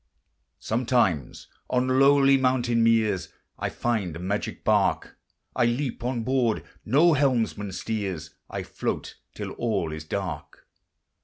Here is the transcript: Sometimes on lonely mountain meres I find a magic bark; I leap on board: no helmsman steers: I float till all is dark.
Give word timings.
Sometimes 0.57 1.47
on 1.69 1.99
lonely 1.99 2.35
mountain 2.35 2.83
meres 2.83 3.29
I 3.59 3.69
find 3.69 4.15
a 4.15 4.19
magic 4.19 4.63
bark; 4.63 5.15
I 5.55 5.65
leap 5.65 6.03
on 6.03 6.23
board: 6.23 6.63
no 6.83 7.13
helmsman 7.13 7.71
steers: 7.71 8.33
I 8.49 8.63
float 8.63 9.17
till 9.35 9.51
all 9.51 9.91
is 9.91 10.03
dark. 10.03 10.67